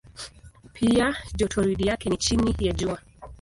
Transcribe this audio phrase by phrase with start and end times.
[0.73, 2.99] Pia jotoridi yake ni chini ya Jua.